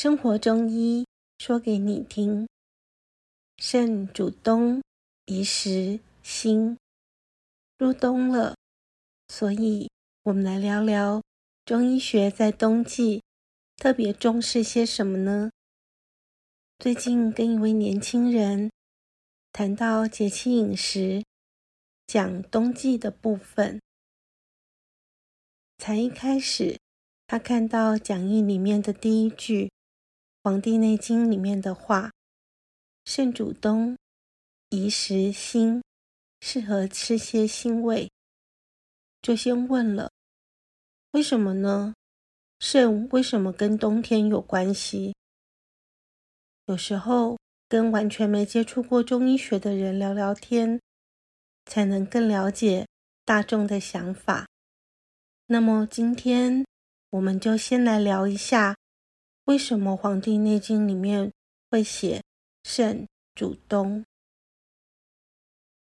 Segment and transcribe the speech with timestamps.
[0.00, 1.04] 生活中医
[1.40, 2.46] 说给你听。
[3.56, 4.80] 肾主冬，
[5.24, 6.78] 宜食辛。
[7.78, 8.54] 入冬了，
[9.26, 9.90] 所以
[10.22, 11.20] 我们来聊聊
[11.64, 13.24] 中医学在冬季
[13.76, 15.50] 特别重视些什么呢？
[16.78, 18.70] 最近跟一位年轻人
[19.52, 21.24] 谈到节气饮食，
[22.06, 23.80] 讲冬季的部分，
[25.76, 26.78] 才一开始，
[27.26, 29.64] 他看到讲义里面的第一句
[30.48, 32.10] 《黄帝内经》里面的话。
[33.04, 33.98] 肾主冬，
[34.70, 35.82] 宜食辛，
[36.40, 38.10] 适合吃些辛味。
[39.20, 40.10] 就先问了，
[41.10, 41.92] 为什么呢？
[42.60, 45.14] 肾为什么跟冬天有关系？
[46.64, 50.80] 有时候跟完全没接触过中医学的人聊聊天，
[51.66, 52.86] 才能更了解
[53.26, 54.46] 大众的想法。
[55.48, 56.64] 那么今天
[57.10, 58.77] 我们就先来聊一下，
[59.48, 61.32] 为什么《黄帝内经》里面
[61.70, 62.22] 会写。
[62.64, 64.04] 肾主冬，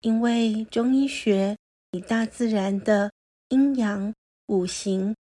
[0.00, 1.56] 因为中医学
[1.90, 3.10] 以大自然的
[3.48, 4.14] 阴阳
[4.46, 5.16] 五行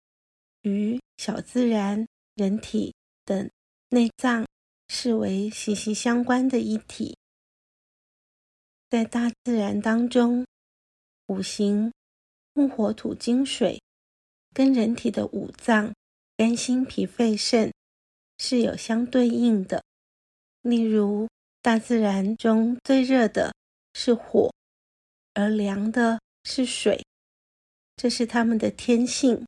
[0.64, 3.48] 与小自然人体等
[3.90, 4.48] 内脏
[4.88, 7.16] 视为息息相关的一体。
[8.90, 10.44] 在大自然当中，
[11.28, 11.94] 五行
[12.54, 13.80] 木火土金水
[14.56, 15.94] 跟人体的五脏
[16.36, 17.72] 肝心脾肺肾
[18.44, 19.82] 是有相对应的，
[20.62, 21.28] 例如。
[21.66, 23.56] 大自然中最热的
[23.94, 24.54] 是火，
[25.34, 27.02] 而凉的是水，
[27.96, 29.46] 这是它们的天性。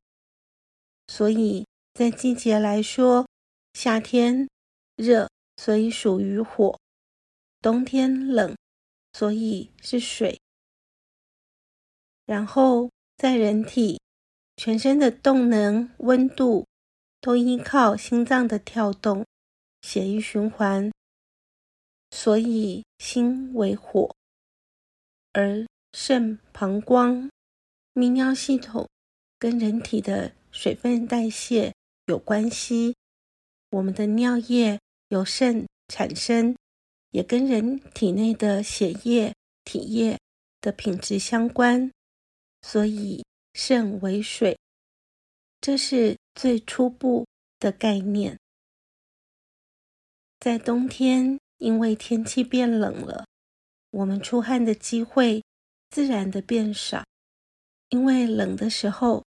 [1.08, 3.28] 所以在季节来说，
[3.74, 4.48] 夏天
[4.96, 6.80] 热，所以属于火；
[7.62, 8.56] 冬天冷，
[9.12, 10.40] 所以是水。
[12.26, 14.00] 然后在人体，
[14.56, 16.66] 全身的动能、温度
[17.22, 19.26] 都依靠心脏的跳动、
[19.82, 20.92] 血液循环。
[22.12, 24.16] 所以心为火，
[25.34, 27.30] 而肾、膀胱、
[27.94, 28.88] 泌尿系统
[29.38, 31.74] 跟人体的水分代谢
[32.06, 32.96] 有关系。
[33.72, 36.56] 我们的尿液由肾产生，
[37.12, 39.34] 也跟人体内的血液、
[39.66, 40.18] 体液
[40.62, 41.92] 的品质相关。
[42.62, 44.58] 所以肾为水，
[45.60, 47.26] 这是最初步
[47.60, 48.38] 的概念。
[50.40, 51.40] 在冬天。
[51.58, 53.26] 因为天气变冷了，
[53.90, 55.42] 我们出汗的机会
[55.90, 57.06] 自然的变少。
[57.90, 59.24] 因为冷的时候，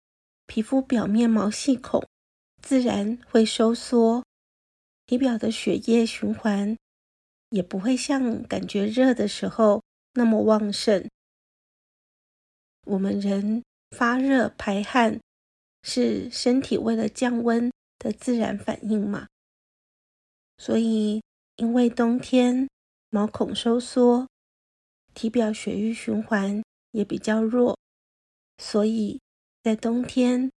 [0.47, 2.07] 皮肤表面毛细孔
[2.63, 4.25] 自然会收缩，
[5.05, 6.79] 体表的血液循环
[7.49, 9.83] 也不会像感觉热的时候
[10.15, 11.11] 那么旺盛。
[12.87, 15.21] 我们人发热排汗
[15.83, 19.29] 是身体为了降温的自然反应嘛，
[20.57, 21.23] 所以。
[21.57, 22.67] 因为冬天
[23.11, 24.27] 毛孔收缩，
[25.13, 26.63] 体表血液循环
[26.93, 27.79] 也比较弱，
[28.57, 29.21] 所以
[29.63, 30.51] 在冬天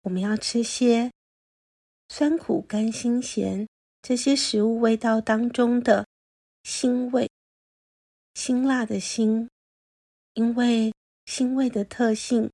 [0.00, 1.12] 我们要吃些
[2.08, 3.68] 酸苦甘辛咸
[4.00, 6.06] 这些食物味道当中的
[6.64, 7.30] 辛味，
[8.34, 9.50] 辛辣的辛，
[10.32, 10.92] 因为
[11.26, 12.50] 辛味的特性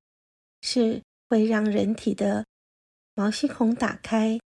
[0.62, 1.00] 是
[1.34, 2.46] 会让人体的
[3.16, 4.38] 毛细孔打开，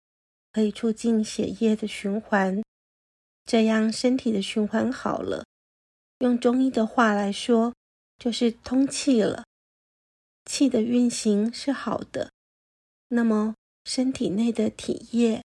[0.54, 2.62] 可以促进血液的循环。
[3.44, 5.44] 这样身体的循环好了，
[6.20, 7.74] 用中医的话来说，
[8.18, 9.44] 就是通气了，
[10.46, 12.30] 气的运行是好的，
[13.08, 13.54] 那么
[13.84, 15.44] 身体内的体液、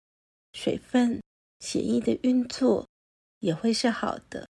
[0.54, 1.20] 水分、
[1.60, 2.88] 血液的运作
[3.40, 4.48] 也会是好的。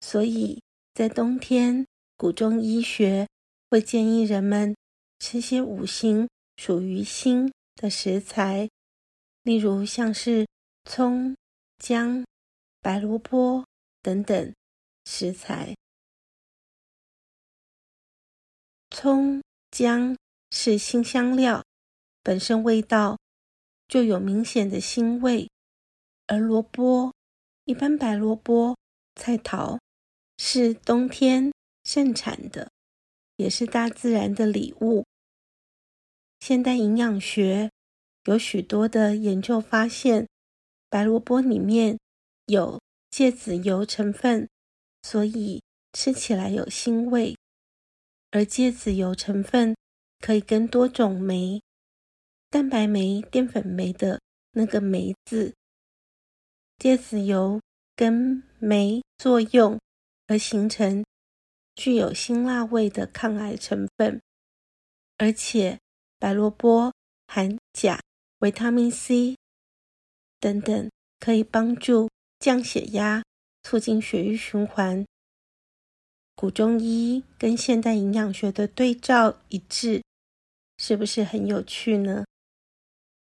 [0.00, 0.62] 所以
[0.94, 3.28] 在冬天，古中医学
[3.68, 4.74] 会建议人们
[5.20, 8.68] 吃些五行属于辛的食材，
[9.44, 10.48] 例如像是
[10.84, 11.36] 葱、
[11.78, 12.24] 姜。
[12.82, 13.66] 白萝卜
[14.00, 14.54] 等等
[15.04, 15.76] 食材，
[18.90, 20.16] 葱、姜
[20.50, 21.62] 是辛香料，
[22.22, 23.18] 本身味道
[23.86, 25.46] 就有明显的辛味；
[26.26, 27.12] 而萝卜，
[27.66, 28.74] 一般白萝卜、
[29.16, 29.78] 菜桃
[30.38, 31.52] 是冬天
[31.84, 32.70] 盛产的，
[33.36, 35.04] 也是大自然的礼物。
[36.40, 37.70] 现代营养学
[38.24, 40.26] 有许多的研究发现，
[40.88, 41.98] 白萝卜里面。
[42.46, 44.48] 有芥子油成分，
[45.02, 47.36] 所以吃起来有腥味。
[48.32, 49.76] 而芥子油成分
[50.18, 51.62] 可以跟多种酶、
[52.48, 54.20] 蛋白酶、淀粉酶的
[54.50, 55.54] 那个酶字，
[56.76, 57.60] 芥子油
[57.94, 59.78] 跟酶作用
[60.26, 61.04] 而形成
[61.76, 64.20] 具有辛辣味的抗癌成分。
[65.18, 65.78] 而且
[66.20, 66.92] 白萝卜
[67.26, 68.00] 含钾、
[68.38, 69.36] 维他命 C
[70.38, 70.88] 等等。
[71.22, 72.08] 可以帮助
[72.38, 73.22] 降血压，
[73.62, 75.04] 促进血液循环。
[76.34, 80.02] 古中医跟现代营养学的对照一致，
[80.78, 82.24] 是不是很有趣呢？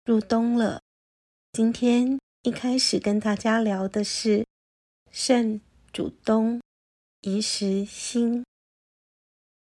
[0.04, 0.82] 入冬了，
[1.52, 4.44] 今天一开始跟大家聊的是
[5.12, 5.62] 肾
[5.94, 6.60] 主冬，
[7.22, 8.44] 宜食辛。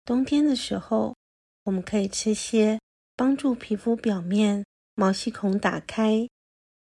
[0.05, 1.17] 冬天的时候，
[1.65, 2.79] 我们可以吃些
[3.17, 4.65] 帮助皮肤表面
[4.95, 6.29] 毛细孔打开、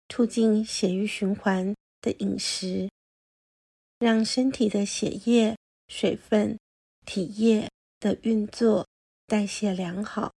[0.09, 2.89] 促进血液循环的饮食，
[3.99, 5.57] 让身体的血液、
[5.89, 6.59] 水分、
[7.05, 7.69] 体液
[7.99, 8.87] 的运作
[9.27, 10.33] 代谢良好。